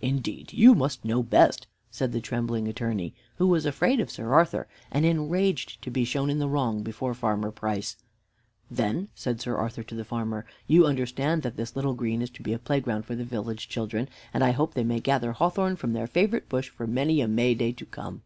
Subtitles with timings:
[0.00, 4.68] "Indeed you must know best," said the trembling Attorney, who was afraid of Sir Arthur
[4.92, 7.96] and enraged to be shown in the wrong before Farmer Price.
[8.70, 12.42] "Then," said Sir Arthur to the farmer, "you understand that this little green is to
[12.44, 15.92] be a playground for the village children, and I hope they may gather hawthorn from
[15.92, 18.22] their favorite bush for many a Mayday to come."